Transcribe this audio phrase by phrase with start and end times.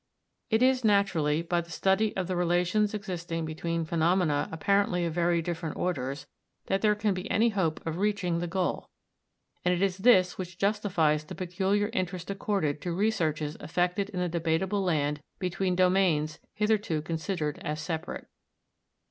[0.49, 5.43] It is, naturally, by the study of the relations existing between phenomena apparently of very
[5.43, 6.25] different orders
[6.65, 8.89] that there can be any hope of reaching the goal;
[9.63, 14.27] and it is this which justifies the peculiar interest accorded to researches effected in the
[14.27, 18.25] debatable land between domains hitherto considered as separate.